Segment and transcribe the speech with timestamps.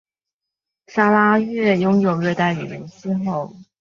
[0.87, 3.53] 砂拉越拥有热带雨林气候。